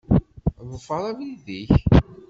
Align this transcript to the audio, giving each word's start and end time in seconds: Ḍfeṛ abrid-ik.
Ḍfeṛ 0.71 1.03
abrid-ik. 1.11 1.69